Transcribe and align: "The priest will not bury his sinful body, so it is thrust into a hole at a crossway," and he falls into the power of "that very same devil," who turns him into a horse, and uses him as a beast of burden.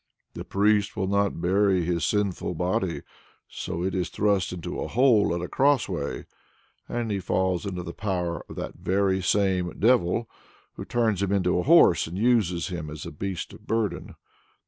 "The 0.33 0.43
priest 0.43 0.97
will 0.97 1.05
not 1.05 1.39
bury 1.39 1.83
his 1.85 2.03
sinful 2.03 2.55
body, 2.55 3.03
so 3.47 3.83
it 3.83 3.93
is 3.93 4.09
thrust 4.09 4.51
into 4.51 4.81
a 4.81 4.87
hole 4.87 5.31
at 5.35 5.43
a 5.43 5.47
crossway," 5.47 6.25
and 6.89 7.11
he 7.11 7.19
falls 7.19 7.67
into 7.67 7.83
the 7.83 7.93
power 7.93 8.43
of 8.49 8.55
"that 8.55 8.73
very 8.81 9.21
same 9.21 9.77
devil," 9.77 10.27
who 10.73 10.85
turns 10.85 11.21
him 11.21 11.31
into 11.31 11.59
a 11.59 11.61
horse, 11.61 12.07
and 12.07 12.17
uses 12.17 12.69
him 12.69 12.89
as 12.89 13.05
a 13.05 13.11
beast 13.11 13.53
of 13.53 13.67
burden. 13.67 14.15